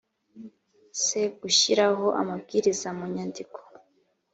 c 1.01 1.05
gushyiraho 1.39 2.07
amabwiriza 2.21 2.87
mu 2.97 3.05
nyandiko 3.13 3.59